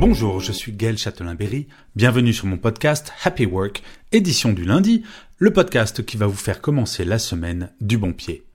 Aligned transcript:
Bonjour, 0.00 0.40
je 0.40 0.50
suis 0.50 0.72
Gaël 0.72 0.96
Châtelain-Berry. 0.96 1.66
Bienvenue 1.94 2.32
sur 2.32 2.46
mon 2.46 2.56
podcast 2.56 3.12
Happy 3.22 3.44
Work, 3.44 3.82
édition 4.12 4.54
du 4.54 4.64
lundi, 4.64 5.02
le 5.36 5.52
podcast 5.52 6.06
qui 6.06 6.16
va 6.16 6.26
vous 6.26 6.32
faire 6.32 6.62
commencer 6.62 7.04
la 7.04 7.18
semaine 7.18 7.68
du 7.82 7.98
bon 7.98 8.14
pied. 8.14 8.46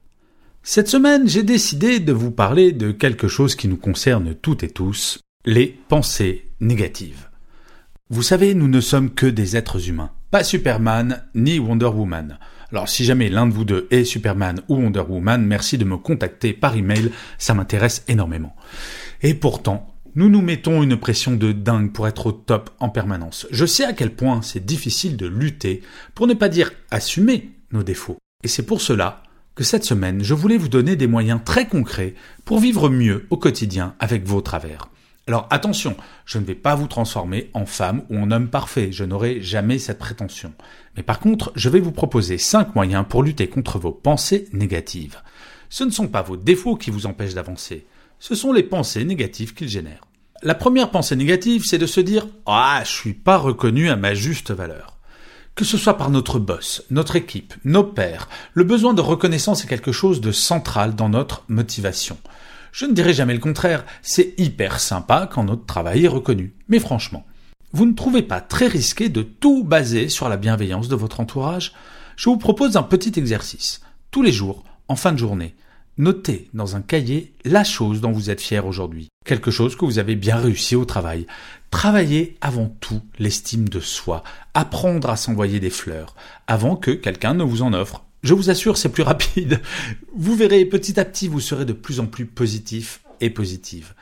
Cette 0.63 0.88
semaine, 0.88 1.30
j'ai 1.30 1.44
décidé 1.44 2.00
de 2.00 2.13
vous 2.13 2.31
parler 2.31 2.72
de 2.72 2.91
quelque 2.91 3.27
chose 3.27 3.55
qui 3.55 3.67
nous 3.67 3.77
concerne 3.77 4.34
toutes 4.34 4.63
et 4.63 4.72
tous, 4.72 5.20
les 5.45 5.67
pensées 5.88 6.50
négatives. 6.62 7.30
Vous 8.09 8.23
savez, 8.23 8.55
nous 8.55 8.67
ne 8.67 8.81
sommes 8.81 9.12
que 9.12 9.27
des 9.27 9.55
êtres 9.55 9.88
humains, 9.88 10.14
pas 10.31 10.44
Superman 10.44 11.25
ni 11.36 11.59
Wonder 11.59 11.86
Woman. 11.86 12.39
Alors 12.72 12.89
si 12.89 13.05
jamais 13.05 13.30
l'un 13.30 13.45
de 13.45 13.53
vous 13.53 13.66
deux 13.66 13.88
est 13.91 14.03
Superman 14.03 14.62
ou 14.67 14.77
Wonder 14.77 15.03
Woman, 15.08 15.45
merci 15.45 15.77
de 15.77 15.86
me 15.86 15.98
contacter 15.98 16.53
par 16.53 16.75
email, 16.75 17.11
ça 17.38 17.53
m'intéresse 17.53 18.03
énormément. 18.08 18.55
Et 19.22 19.36
pourtant, 19.36 19.95
nous 20.16 20.30
nous 20.30 20.41
mettons 20.41 20.81
une 20.81 20.95
pression 20.95 21.35
de 21.35 21.52
dingue 21.52 21.91
pour 21.91 22.08
être 22.08 22.27
au 22.27 22.31
top 22.31 22.69
en 22.80 22.88
permanence. 22.88 23.47
Je 23.52 23.66
sais 23.66 23.83
à 23.83 23.91
quel 23.91 24.16
point 24.16 24.41
c'est 24.41 24.66
difficile 24.66 25.17
de 25.17 25.27
lutter, 25.27 25.81
pour 26.13 26.25
ne 26.25 26.33
pas 26.33 26.47
dire 26.47 26.71
assumer 26.89 27.52
nos 27.73 27.83
défauts. 27.83 28.17
Et 28.43 28.47
c'est 28.47 28.66
pour 28.66 28.80
cela 28.80 29.23
que 29.55 29.66
cette 29.66 29.83
semaine, 29.83 30.23
je 30.23 30.33
voulais 30.33 30.58
vous 30.58 30.69
donner 30.69 30.95
des 30.95 31.08
moyens 31.08 31.41
très 31.43 31.67
concrets 31.67 32.16
pour 32.45 32.59
vivre 32.59 32.89
mieux 32.89 33.27
au 33.30 33.36
quotidien 33.36 33.95
avec 33.99 34.25
vos 34.25 34.39
travers. 34.39 34.88
Alors 35.27 35.47
attention, 35.49 35.97
je 36.25 36.38
ne 36.38 36.45
vais 36.45 36.55
pas 36.55 36.75
vous 36.75 36.88
transformer 36.88 37.49
en 37.53 37.66
femme 37.66 38.03
ou 38.09 38.17
en 38.17 38.31
homme 38.31 38.47
parfait, 38.47 38.91
je 38.91 39.03
n'aurai 39.03 39.41
jamais 39.41 39.80
cette 39.80 39.99
prétention. 39.99 40.53
Mais 40.95 41.03
par 41.03 41.19
contre, 41.19 41.52
je 41.55 41.67
vais 41.67 41.80
vous 41.80 41.91
proposer 41.91 42.38
5 42.38 42.75
moyens 42.75 43.05
pour 43.09 43.23
lutter 43.23 43.47
contre 43.49 43.80
vos 43.80 43.91
pensées 43.91 44.47
négatives. 44.53 45.17
Ce 45.69 45.83
ne 45.83 45.89
sont 45.89 46.08
pas 46.08 46.21
vos 46.21 46.38
défauts 46.38 46.75
qui 46.75 46.91
vous 46.91 47.05
empêchent 47.05 47.33
d'avancer, 47.33 47.86
ce 48.19 48.36
sont 48.36 48.53
les 48.53 48.63
pensées 48.63 49.03
négatives 49.03 49.53
qu'ils 49.53 49.69
génèrent. 49.69 50.05
La 50.44 50.53
première 50.53 50.91
pensée 50.91 51.16
négative, 51.16 51.64
c'est 51.66 51.78
de 51.78 51.86
se 51.86 52.02
dire 52.02 52.28
Ah, 52.45 52.81
je 52.83 52.91
suis 52.91 53.14
pas 53.14 53.38
reconnu 53.38 53.89
à 53.89 53.95
ma 53.95 54.14
juste 54.14 54.52
valeur. 54.52 54.97
Que 55.55 55.64
ce 55.64 55.77
soit 55.77 55.97
par 55.97 56.09
notre 56.09 56.39
boss, 56.39 56.83
notre 56.89 57.16
équipe, 57.16 57.53
nos 57.64 57.86
pairs, 57.86 58.27
le 58.53 58.66
besoin 58.66 58.94
de 58.94 59.02
reconnaissance 59.02 59.64
est 59.64 59.67
quelque 59.67 59.94
chose 59.94 60.19
de 60.19 60.33
central 60.33 60.94
dans 60.94 61.08
notre 61.08 61.44
motivation. 61.47 62.17
Je 62.73 62.86
ne 62.86 62.94
dirai 62.94 63.14
jamais 63.14 63.33
le 63.33 63.39
contraire, 63.39 63.86
c'est 64.02 64.33
hyper 64.38 64.81
sympa 64.81 65.30
quand 65.31 65.45
notre 65.45 65.66
travail 65.66 66.03
est 66.03 66.09
reconnu. 66.09 66.53
Mais 66.67 66.80
franchement, 66.80 67.25
vous 67.72 67.86
ne 67.86 67.94
trouvez 67.94 68.22
pas 68.22 68.42
très 68.42 68.67
risqué 68.67 69.08
de 69.08 69.22
tout 69.22 69.64
baser 69.64 70.09
sur 70.09 70.27
la 70.27 70.36
bienveillance 70.36 70.89
de 70.89 70.95
votre 70.95 71.22
entourage? 71.22 71.72
Je 72.17 72.30
vous 72.30 72.38
propose 72.38 72.75
un 72.75 72.83
petit 72.83 73.17
exercice. 73.17 73.80
Tous 74.11 74.22
les 74.22 74.33
jours, 74.33 74.66
en 74.89 74.97
fin 74.97 75.14
de 75.14 75.17
journée, 75.17 75.55
Notez 75.97 76.49
dans 76.53 76.75
un 76.75 76.81
cahier 76.81 77.33
la 77.45 77.64
chose 77.64 78.02
dont 78.02 78.11
vous 78.11 78.30
êtes 78.30 78.42
fier 78.42 78.67
aujourd'hui, 78.67 79.08
quelque 79.26 79.52
chose 79.52 79.76
que 79.76 79.84
vous 79.84 80.00
avez 80.00 80.16
bien 80.16 80.38
réussi 80.38 80.76
au 80.76 80.86
travail. 80.86 81.27
Travaillez 81.72 82.38
avant 82.39 82.70
tout 82.80 83.02
l'estime 83.20 83.67
de 83.67 83.82
soi, 83.82 84.23
apprendre 84.54 85.10
à 85.10 85.17
s'envoyer 85.17 85.60
des 85.60 85.70
fleurs, 85.70 86.16
avant 86.48 86.77
que 86.77 86.92
quelqu'un 86.92 87.33
ne 87.33 87.44
vous 87.44 87.64
en 87.64 87.73
offre. 87.73 88.05
Je 88.23 88.33
vous 88.33 88.49
assure, 88.49 88.77
c'est 88.77 88.89
plus 88.89 89.04
rapide. 89.04 89.61
Vous 90.16 90.36
verrez, 90.36 90.66
petit 90.66 90.99
à 90.99 91.05
petit, 91.05 91.27
vous 91.27 91.42
serez 91.42 91.66
de 91.66 91.73
plus 91.73 91.99
en 91.99 92.08
plus 92.08 92.26
positif 92.26 93.02
et 93.20 93.30
positive. 93.30 93.94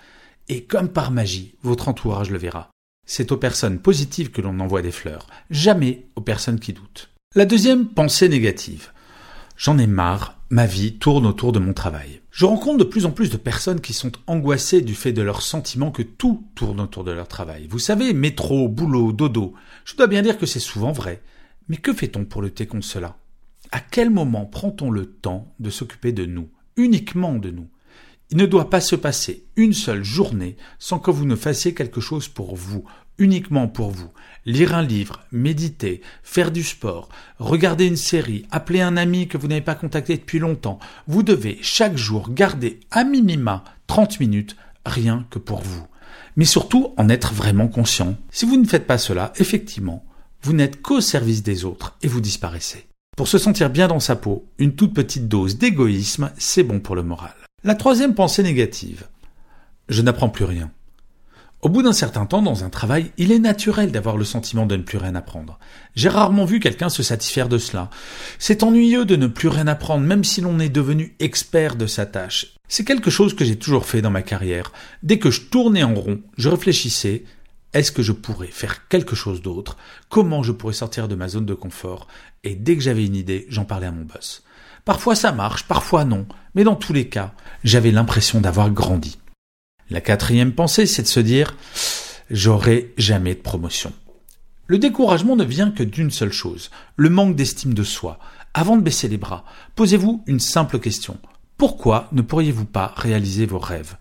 Et 0.49 0.63
comme 0.63 0.89
par 0.89 1.11
magie, 1.11 1.55
votre 1.63 1.87
entourage 1.87 2.29
le 2.29 2.37
verra. 2.37 2.69
C'est 3.05 3.31
aux 3.31 3.37
personnes 3.37 3.79
positives 3.79 4.31
que 4.31 4.41
l'on 4.41 4.59
envoie 4.59 4.81
des 4.81 4.91
fleurs, 4.91 5.27
jamais 5.49 6.05
aux 6.15 6.21
personnes 6.21 6.59
qui 6.59 6.73
doutent. 6.73 7.09
La 7.35 7.45
deuxième 7.45 7.87
pensée 7.87 8.29
négative. 8.29 8.91
J'en 9.57 9.77
ai 9.77 9.87
marre, 9.87 10.37
ma 10.49 10.65
vie 10.65 10.97
tourne 10.97 11.25
autour 11.25 11.51
de 11.51 11.59
mon 11.59 11.73
travail. 11.73 12.21
Je 12.33 12.45
rencontre 12.45 12.79
de 12.79 12.83
plus 12.83 13.05
en 13.05 13.11
plus 13.11 13.29
de 13.29 13.37
personnes 13.37 13.79
qui 13.79 13.93
sont 13.93 14.11
angoissées 14.25 14.81
du 14.81 14.95
fait 14.95 15.13
de 15.13 15.21
leur 15.21 15.43
sentiment 15.43 15.91
que 15.91 16.01
tout 16.01 16.43
tourne 16.55 16.81
autour 16.81 17.03
de 17.03 17.11
leur 17.11 17.27
travail. 17.27 17.67
Vous 17.69 17.77
savez, 17.77 18.11
métro, 18.11 18.67
boulot, 18.67 19.11
dodo. 19.11 19.53
Je 19.85 19.95
dois 19.95 20.07
bien 20.07 20.23
dire 20.23 20.39
que 20.39 20.47
c'est 20.47 20.59
souvent 20.59 20.91
vrai. 20.91 21.21
Mais 21.69 21.77
que 21.77 21.93
fait-on 21.93 22.25
pour 22.25 22.41
lutter 22.41 22.65
contre 22.65 22.87
cela? 22.87 23.17
À 23.71 23.79
quel 23.79 24.09
moment 24.09 24.45
prend-on 24.47 24.89
le 24.89 25.05
temps 25.05 25.53
de 25.59 25.69
s'occuper 25.69 26.11
de 26.11 26.25
nous, 26.25 26.49
uniquement 26.75 27.35
de 27.35 27.51
nous? 27.51 27.67
Il 28.31 28.37
ne 28.37 28.47
doit 28.47 28.71
pas 28.71 28.81
se 28.81 28.95
passer 28.95 29.45
une 29.55 29.73
seule 29.73 30.03
journée 30.03 30.57
sans 30.79 30.97
que 30.97 31.11
vous 31.11 31.25
ne 31.25 31.35
fassiez 31.35 31.75
quelque 31.75 32.01
chose 32.01 32.29
pour 32.29 32.55
vous, 32.55 32.83
uniquement 33.17 33.67
pour 33.67 33.91
vous. 33.91 34.09
Lire 34.45 34.75
un 34.75 34.81
livre, 34.81 35.21
méditer, 35.31 36.01
faire 36.21 36.51
du 36.51 36.63
sport, 36.63 37.09
regarder 37.39 37.85
une 37.85 37.97
série, 37.97 38.45
appeler 38.51 38.81
un 38.81 38.97
ami 38.97 39.27
que 39.27 39.37
vous 39.37 39.47
n'avez 39.47 39.61
pas 39.61 39.75
contacté 39.75 40.17
depuis 40.17 40.39
longtemps. 40.39 40.79
Vous 41.07 41.23
devez 41.23 41.57
chaque 41.61 41.97
jour 41.97 42.29
garder 42.31 42.79
à 42.91 43.03
minima 43.03 43.63
30 43.87 44.19
minutes 44.19 44.55
rien 44.85 45.25
que 45.29 45.39
pour 45.39 45.61
vous. 45.61 45.85
Mais 46.35 46.45
surtout 46.45 46.93
en 46.97 47.09
être 47.09 47.33
vraiment 47.33 47.67
conscient. 47.67 48.15
Si 48.31 48.45
vous 48.45 48.57
ne 48.57 48.67
faites 48.67 48.87
pas 48.87 48.97
cela, 48.97 49.31
effectivement, 49.37 50.03
vous 50.41 50.53
n'êtes 50.53 50.81
qu'au 50.81 50.99
service 50.99 51.43
des 51.43 51.63
autres 51.63 51.95
et 52.01 52.07
vous 52.07 52.21
disparaissez. 52.21 52.87
Pour 53.15 53.27
se 53.27 53.37
sentir 53.37 53.69
bien 53.69 53.87
dans 53.87 53.99
sa 53.99 54.15
peau, 54.15 54.45
une 54.57 54.75
toute 54.75 54.93
petite 54.93 55.27
dose 55.27 55.57
d'égoïsme, 55.57 56.31
c'est 56.37 56.63
bon 56.63 56.79
pour 56.79 56.95
le 56.95 57.03
moral. 57.03 57.33
La 57.63 57.75
troisième 57.75 58.15
pensée 58.15 58.43
négative. 58.43 59.07
Je 59.87 60.01
n'apprends 60.01 60.29
plus 60.29 60.45
rien. 60.45 60.71
Au 61.63 61.69
bout 61.69 61.81
d'un 61.81 61.93
certain 61.93 62.25
temps 62.25 62.41
dans 62.41 62.65
un 62.65 62.69
travail, 62.69 63.13
il 63.17 63.31
est 63.31 63.39
naturel 63.39 63.93
d'avoir 63.93 64.17
le 64.17 64.25
sentiment 64.25 64.65
de 64.65 64.75
ne 64.75 64.81
plus 64.81 64.97
rien 64.97 65.15
apprendre. 65.15 65.59
J'ai 65.95 66.09
rarement 66.09 66.43
vu 66.43 66.59
quelqu'un 66.59 66.89
se 66.89 67.03
satisfaire 67.03 67.47
de 67.47 67.57
cela. 67.57 67.89
C'est 68.37 68.63
ennuyeux 68.63 69.05
de 69.05 69.15
ne 69.15 69.27
plus 69.27 69.47
rien 69.47 69.67
apprendre 69.67 70.05
même 70.05 70.25
si 70.25 70.41
l'on 70.41 70.59
est 70.59 70.67
devenu 70.67 71.15
expert 71.21 71.77
de 71.77 71.87
sa 71.87 72.05
tâche. 72.05 72.55
C'est 72.67 72.83
quelque 72.83 73.09
chose 73.09 73.33
que 73.33 73.45
j'ai 73.45 73.55
toujours 73.55 73.85
fait 73.85 74.01
dans 74.01 74.09
ma 74.11 74.23
carrière. 74.23 74.73
Dès 75.03 75.19
que 75.19 75.31
je 75.31 75.39
tournais 75.39 75.83
en 75.83 75.95
rond, 75.95 76.19
je 76.35 76.49
réfléchissais 76.49 77.23
est-ce 77.71 77.93
que 77.93 78.03
je 78.03 78.11
pourrais 78.11 78.47
faire 78.47 78.89
quelque 78.89 79.15
chose 79.15 79.41
d'autre? 79.41 79.77
Comment 80.09 80.43
je 80.43 80.51
pourrais 80.51 80.73
sortir 80.73 81.07
de 81.07 81.15
ma 81.15 81.29
zone 81.29 81.45
de 81.45 81.53
confort? 81.53 82.09
Et 82.43 82.55
dès 82.55 82.75
que 82.75 82.83
j'avais 82.83 83.05
une 83.05 83.15
idée, 83.15 83.47
j'en 83.47 83.63
parlais 83.63 83.87
à 83.87 83.91
mon 83.91 84.03
boss. 84.03 84.43
Parfois 84.83 85.15
ça 85.15 85.31
marche, 85.31 85.65
parfois 85.65 86.03
non, 86.03 86.25
mais 86.55 86.65
dans 86.65 86.75
tous 86.75 86.91
les 86.91 87.07
cas, 87.07 87.31
j'avais 87.63 87.91
l'impression 87.91 88.41
d'avoir 88.41 88.69
grandi. 88.69 89.17
La 89.89 90.01
quatrième 90.01 90.53
pensée, 90.53 90.85
c'est 90.85 91.03
de 91.03 91.07
se 91.07 91.19
dire 91.19 91.55
j'aurai 92.29 92.93
jamais 92.97 93.35
de 93.35 93.41
promotion. 93.41 93.91
Le 94.67 94.77
découragement 94.77 95.35
ne 95.35 95.43
vient 95.43 95.71
que 95.71 95.83
d'une 95.83 96.11
seule 96.11 96.31
chose, 96.31 96.71
le 96.95 97.09
manque 97.09 97.35
d'estime 97.35 97.73
de 97.73 97.83
soi. 97.83 98.17
Avant 98.53 98.77
de 98.77 98.81
baisser 98.81 99.07
les 99.07 99.17
bras, 99.17 99.43
posez-vous 99.75 100.23
une 100.25 100.39
simple 100.39 100.79
question. 100.79 101.17
Pourquoi 101.57 102.07
ne 102.11 102.21
pourriez-vous 102.21 102.65
pas 102.65 102.93
réaliser 102.95 103.45
vos 103.45 103.59
rêves? 103.59 103.97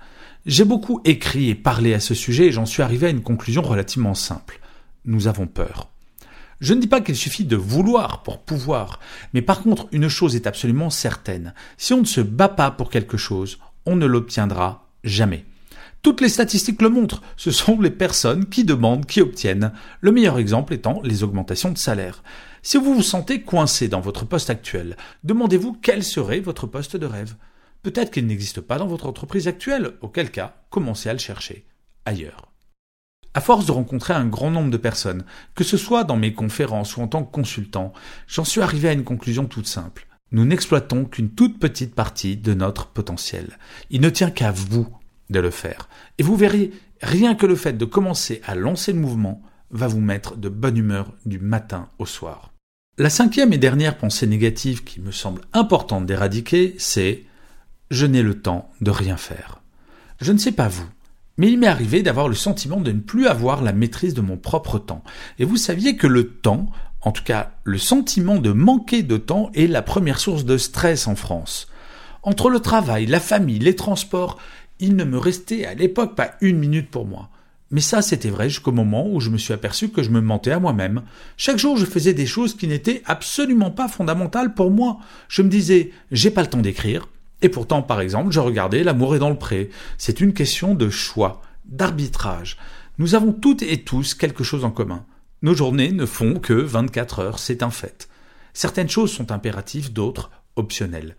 J'ai 0.47 0.65
beaucoup 0.65 1.01
écrit 1.05 1.49
et 1.51 1.55
parlé 1.55 1.95
à 1.95 2.01
ce 2.01 2.15
sujet 2.15 2.47
et 2.47 2.53
j'en 2.53 2.67
suis 2.67 2.83
arrivé 2.83 3.09
à 3.09 3.11
une 3.11 3.23
conclusion 3.23 3.63
relativement 3.63 4.15
simple. 4.15 4.61
Nous 5.05 5.27
avons 5.27 5.47
peur. 5.47 5.89
Je 6.61 6.75
ne 6.75 6.81
dis 6.81 6.87
pas 6.87 7.01
qu'il 7.01 7.17
suffit 7.17 7.45
de 7.45 7.57
vouloir 7.57 8.23
pour 8.23 8.41
pouvoir, 8.41 9.01
mais 9.35 9.43
par 9.43 9.63
contre, 9.63 9.89
une 9.91 10.09
chose 10.09 10.37
est 10.37 10.47
absolument 10.47 10.91
certaine. 10.91 11.55
Si 11.77 11.93
on 11.93 12.01
ne 12.01 12.05
se 12.05 12.21
bat 12.21 12.49
pas 12.49 12.71
pour 12.71 12.89
quelque 12.89 13.17
chose, 13.17 13.59
on 13.85 13.97
ne 13.97 14.07
l'obtiendra 14.07 14.89
jamais. 15.03 15.45
Toutes 16.03 16.21
les 16.21 16.29
statistiques 16.29 16.83
le 16.83 16.89
montrent, 16.89 17.23
ce 17.37 17.53
sont 17.53 17.81
les 17.81 17.91
personnes 17.91 18.47
qui 18.47 18.65
demandent, 18.65 19.07
qui 19.07 19.21
obtiennent, 19.21 19.73
le 20.01 20.11
meilleur 20.11 20.37
exemple 20.37 20.75
étant 20.75 21.01
les 21.05 21.23
augmentations 21.23 21.71
de 21.71 21.79
salaire. 21.79 22.25
Si 22.63 22.77
vous 22.77 22.93
vous 22.93 23.03
sentez 23.03 23.43
coincé 23.43 23.87
dans 23.87 24.01
votre 24.01 24.25
poste 24.25 24.51
actuel, 24.51 24.97
demandez-vous 25.23 25.79
quel 25.81 26.03
serait 26.03 26.41
votre 26.41 26.67
poste 26.67 26.97
de 26.97 27.07
rêve. 27.07 27.37
Peut-être 27.85 28.11
qu'il 28.11 28.27
n'existe 28.27 28.61
pas 28.61 28.79
dans 28.79 28.89
votre 28.89 29.07
entreprise 29.07 29.47
actuelle, 29.47 29.93
auquel 30.01 30.33
cas, 30.33 30.57
commencez 30.71 31.09
à 31.09 31.13
le 31.13 31.21
chercher 31.21 31.67
ailleurs. 32.05 32.51
À 33.35 33.41
force 33.41 33.65
de 33.65 33.73
rencontrer 33.73 34.13
un 34.13 34.27
grand 34.27 34.51
nombre 34.51 34.73
de 34.73 34.77
personnes, 34.77 35.25
que 35.55 35.63
ce 35.63 35.77
soit 35.77 36.03
dans 36.03 36.17
mes 36.17 36.35
conférences 36.35 36.97
ou 36.97 37.01
en 37.03 37.07
tant 37.07 37.23
que 37.23 37.31
consultant, 37.31 37.93
j'en 38.27 38.45
suis 38.45 38.61
arrivé 38.61 38.89
à 38.89 38.93
une 38.93 39.05
conclusion 39.05 39.47
toute 39.47 39.69
simple. 39.69 40.09
Nous 40.33 40.45
n'exploitons 40.45 41.05
qu'une 41.05 41.31
toute 41.31 41.61
petite 41.61 41.95
partie 41.95 42.37
de 42.37 42.55
notre 42.55 42.89
potentiel. 42.89 43.57
Il 43.91 44.01
ne 44.01 44.11
tient 44.11 44.31
qu'à 44.31 44.51
vous 44.51 44.89
de 45.33 45.41
le 45.41 45.51
faire. 45.51 45.89
Et 46.19 46.23
vous 46.23 46.37
verrez, 46.37 46.71
rien 47.03 47.35
que 47.35 47.47
le 47.47 47.57
fait 47.57 47.77
de 47.77 47.85
commencer 47.85 48.41
à 48.45 48.55
lancer 48.55 48.93
le 48.93 49.01
mouvement 49.01 49.43
va 49.71 49.89
vous 49.89 50.01
mettre 50.01 50.37
de 50.37 50.49
bonne 50.49 50.77
humeur 50.77 51.13
du 51.27 51.39
matin 51.39 51.89
au 51.99 52.07
soir. 52.07 52.53
La 52.99 53.11
cinquième 53.11 53.53
et 53.53 53.59
dernière 53.59 53.97
pensée 53.97 54.27
négative 54.27 54.85
qui 54.85 55.01
me 55.01 55.13
semble 55.13 55.41
importante 55.55 56.07
d'éradiquer, 56.07 56.75
c'est 56.79 57.25
je 57.91 58.07
n'ai 58.07 58.23
le 58.23 58.41
temps 58.41 58.71
de 58.81 58.91
rien 58.91 59.17
faire. 59.17 59.63
Je 60.21 60.33
ne 60.33 60.39
sais 60.39 60.53
pas 60.53 60.69
vous, 60.69 60.87
mais 61.39 61.51
il 61.51 61.59
m'est 61.59 61.67
arrivé 61.67 62.03
d'avoir 62.03 62.29
le 62.29 62.35
sentiment 62.35 62.81
de 62.81 62.93
ne 62.93 63.01
plus 63.01 63.27
avoir 63.27 63.63
la 63.63 63.73
maîtrise 63.73 64.15
de 64.15 64.21
mon 64.21 64.37
propre 64.37 64.79
temps. 64.79 65.03
Et 65.39 65.45
vous 65.45 65.57
saviez 65.57 65.97
que 65.97 66.07
le 66.07 66.29
temps, 66.29 66.67
en 67.01 67.13
tout 67.13 67.25
cas 67.25 67.53
le 67.65 67.79
sentiment 67.79 68.37
de 68.37 68.53
manquer 68.53 69.03
de 69.03 69.17
temps, 69.17 69.51
est 69.55 69.67
la 69.67 69.83
première 69.83 70.21
source 70.21 70.45
de 70.45 70.59
stress 70.59 71.07
en 71.07 71.17
France. 71.17 71.69
Entre 72.23 72.51
le 72.51 72.61
travail, 72.61 73.07
la 73.07 73.21
famille, 73.21 73.59
les 73.59 73.75
transports, 73.75 74.39
il 74.83 74.97
ne 74.97 75.05
me 75.05 75.17
restait 75.17 75.65
à 75.65 75.75
l'époque 75.75 76.17
pas 76.17 76.33
une 76.41 76.59
minute 76.59 76.91
pour 76.91 77.07
moi. 77.07 77.31
Mais 77.71 77.81
ça, 77.81 78.03
c'était 78.03 78.31
vrai 78.31 78.51
jusqu'au 78.51 78.73
moment 78.73 79.09
où 79.09 79.21
je 79.21 79.31
me 79.31 79.39
suis 79.39 79.55
aperçu 79.55 79.89
que 79.89 80.03
je 80.03 80.11
me 80.11 80.21
mentais 80.21 80.51
à 80.51 80.59
moi-même. 80.59 81.03
Chaque 81.39 81.57
jour, 81.57 81.79
je 81.79 81.87
faisais 81.87 82.13
des 82.13 82.27
choses 82.27 82.55
qui 82.55 82.67
n'étaient 82.67 83.01
absolument 83.07 83.71
pas 83.71 83.89
fondamentales 83.89 84.55
pour 84.55 84.71
moi. 84.71 84.99
Je 85.29 85.41
me 85.41 85.49
disais, 85.49 85.93
j'ai 86.11 86.31
pas 86.31 86.43
le 86.43 86.49
temps 86.49 86.59
d'écrire. 86.59 87.09
Et 87.41 87.49
pourtant, 87.49 87.81
par 87.81 88.01
exemple, 88.01 88.33
je 88.33 88.41
regardais 88.41 88.83
L'amour 88.83 89.15
est 89.15 89.21
dans 89.21 89.31
le 89.31 89.39
pré. 89.39 89.71
C'est 89.99 90.21
une 90.21 90.35
question 90.35 90.75
de 90.75 90.91
choix, 90.91 91.41
d'arbitrage. 91.65 92.59
Nous 92.99 93.15
avons 93.15 93.33
toutes 93.33 93.63
et 93.63 93.85
tous 93.85 94.15
quelque 94.15 94.45
chose 94.45 94.65
en 94.65 94.71
commun. 94.71 95.07
Nos 95.43 95.55
journées 95.55 95.93
ne 95.93 96.07
font 96.07 96.35
que 96.35 96.53
24 96.53 97.21
heures, 97.21 97.39
c'est 97.39 97.63
un 97.63 97.71
fait. 97.71 98.09
Certaines 98.53 98.91
choses 98.91 99.13
sont 99.13 99.33
impératives, 99.33 99.93
d'autres 99.93 100.31
optionnelles. 100.57 101.17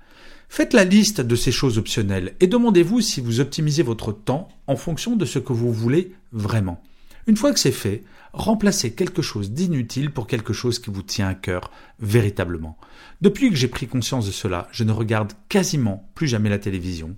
Faites 0.50 0.74
la 0.74 0.83
liste 0.83 1.21
de 1.21 1.35
ces 1.35 1.51
choses 1.51 1.77
optionnelles 1.77 2.35
et 2.39 2.47
demandez-vous 2.47 3.01
si 3.01 3.21
vous 3.21 3.39
optimisez 3.39 3.81
votre 3.81 4.12
temps 4.12 4.50
en 4.68 4.75
fonction 4.75 5.15
de 5.15 5.25
ce 5.25 5.39
que 5.39 5.53
vous 5.53 5.74
voulez 5.74 6.13
vraiment. 6.31 6.83
Une 7.25 7.38
fois 7.38 7.53
que 7.53 7.59
c'est 7.59 7.71
fait, 7.71 8.03
remplacez 8.33 8.94
quelque 8.94 9.21
chose 9.21 9.51
d'inutile 9.51 10.12
pour 10.12 10.27
quelque 10.27 10.53
chose 10.53 10.80
qui 10.80 10.91
vous 10.91 11.01
tient 11.01 11.27
à 11.27 11.33
cœur 11.33 11.71
véritablement. 12.00 12.77
Depuis 13.21 13.50
que 13.50 13.56
j'ai 13.56 13.68
pris 13.68 13.88
conscience 13.88 14.25
de 14.25 14.31
cela, 14.31 14.68
je 14.71 14.83
ne 14.83 14.91
regarde 14.91 15.33
quasiment 15.50 16.09
plus 16.15 16.27
jamais 16.27 16.50
la 16.50 16.59
télévision. 16.59 17.15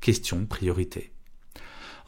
Question 0.00 0.46
priorité. 0.46 1.10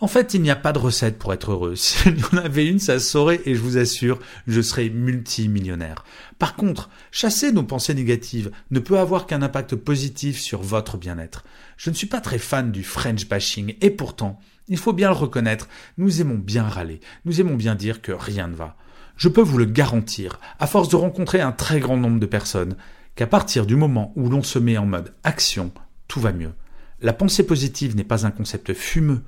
En 0.02 0.06
fait, 0.06 0.32
il 0.32 0.41
n'y 0.41 0.50
a 0.50 0.56
pas 0.56 0.73
de 0.73 0.79
recette 0.79 1.19
pour 1.19 1.35
être 1.35 1.50
heureux. 1.52 1.76
S'il 1.76 2.19
y 2.19 2.25
en 2.32 2.38
avait 2.38 2.67
une, 2.67 2.79
ça 2.79 2.99
saurait 2.99 3.43
et 3.44 3.55
je 3.55 3.61
vous 3.61 3.76
assure, 3.76 4.19
je 4.47 4.62
serais 4.62 4.88
multimillionnaire. 4.88 6.05
Par 6.38 6.56
contre, 6.56 6.88
chasser 7.11 7.52
nos 7.52 7.64
pensées 7.64 7.93
négatives 7.93 8.50
ne 8.70 8.81
peut 8.81 8.99
avoir 8.99 9.26
qu'un 9.26 9.43
impact 9.43 9.76
positif 9.76 10.41
sur 10.41 10.62
votre 10.62 10.97
bien-être. 10.97 11.44
Je 11.76 11.91
ne 11.91 11.94
suis 11.94 12.06
pas 12.06 12.23
très 12.23 12.38
fan 12.38 12.73
du 12.73 12.82
French 12.82 13.29
bashing 13.29 13.75
et 13.82 13.91
pourtant, 13.91 14.41
il 14.69 14.79
faut 14.79 14.94
bien 14.94 15.11
le 15.11 15.17
reconnaître, 15.17 15.69
nous 15.99 16.23
aimons 16.23 16.38
bien 16.38 16.62
râler, 16.62 17.00
nous 17.26 17.43
aimons 17.43 17.56
bien 17.56 17.75
dire 17.75 18.00
que 18.00 18.12
rien 18.12 18.49
ne 18.49 18.56
va. 18.56 18.76
Je 19.17 19.29
peux 19.29 19.43
vous 19.43 19.58
le 19.58 19.67
garantir, 19.67 20.41
à 20.58 20.67
force 20.67 20.88
de 20.88 20.97
rencontrer 20.97 21.43
un 21.43 21.52
très 21.52 21.79
grand 21.79 21.99
nombre 21.99 22.20
de 22.20 22.26
personnes, 22.26 22.76
qu'à 23.17 23.26
partir 23.26 23.67
du 23.67 23.76
moment 23.76 24.14
où 24.17 24.31
l'on 24.31 24.43
se 24.43 24.58
met 24.58 24.79
en 24.79 24.87
mode 24.87 25.12
action, 25.25 25.73
tout 26.08 26.20
va 26.20 26.32
mieux. 26.32 26.55
La 27.02 27.12
pensée 27.12 27.44
positive 27.44 27.97
n'est 27.97 28.05
pas 28.05 28.25
un 28.25 28.31
concept 28.31 28.73
fumeux 28.73 29.23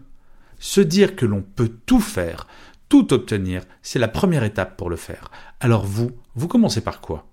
se 0.62 0.80
dire 0.80 1.16
que 1.16 1.26
l'on 1.26 1.42
peut 1.42 1.72
tout 1.86 2.00
faire, 2.00 2.46
tout 2.88 3.12
obtenir, 3.12 3.64
c'est 3.82 3.98
la 3.98 4.06
première 4.06 4.44
étape 4.44 4.76
pour 4.76 4.90
le 4.90 4.96
faire. 4.96 5.28
Alors 5.58 5.84
vous, 5.84 6.12
vous 6.36 6.46
commencez 6.46 6.80
par 6.80 7.00
quoi? 7.00 7.26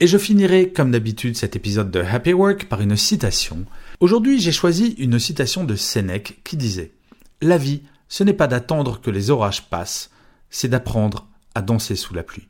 Et 0.00 0.08
je 0.08 0.18
finirai, 0.18 0.72
comme 0.72 0.90
d'habitude, 0.90 1.36
cet 1.36 1.54
épisode 1.54 1.92
de 1.92 2.00
Happy 2.00 2.32
Work 2.32 2.64
par 2.64 2.80
une 2.80 2.96
citation. 2.96 3.64
Aujourd'hui, 4.00 4.40
j'ai 4.40 4.50
choisi 4.50 4.96
une 4.98 5.20
citation 5.20 5.62
de 5.62 5.76
Sénèque 5.76 6.40
qui 6.42 6.56
disait 6.56 6.92
La 7.40 7.56
vie, 7.56 7.82
ce 8.08 8.24
n'est 8.24 8.32
pas 8.32 8.48
d'attendre 8.48 9.00
que 9.00 9.10
les 9.10 9.30
orages 9.30 9.70
passent, 9.70 10.10
c'est 10.50 10.68
d'apprendre 10.68 11.28
à 11.54 11.62
danser 11.62 11.94
sous 11.94 12.14
la 12.14 12.24
pluie. 12.24 12.48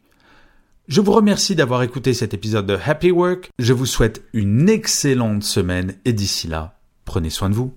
Je 0.88 1.02
vous 1.02 1.12
remercie 1.12 1.56
d'avoir 1.56 1.82
écouté 1.82 2.14
cet 2.14 2.32
épisode 2.32 2.66
de 2.66 2.78
Happy 2.82 3.10
Work. 3.10 3.50
Je 3.58 3.74
vous 3.74 3.86
souhaite 3.86 4.24
une 4.32 4.70
excellente 4.70 5.44
semaine 5.44 5.94
et 6.06 6.14
d'ici 6.14 6.48
là, 6.48 6.80
prenez 7.04 7.30
soin 7.30 7.50
de 7.50 7.54
vous. 7.54 7.76